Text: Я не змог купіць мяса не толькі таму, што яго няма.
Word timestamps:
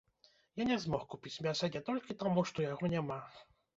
Я 0.61 0.65
не 0.69 0.77
змог 0.85 1.03
купіць 1.11 1.41
мяса 1.47 1.71
не 1.75 1.81
толькі 1.91 2.17
таму, 2.25 2.47
што 2.53 2.67
яго 2.71 2.91
няма. 2.99 3.21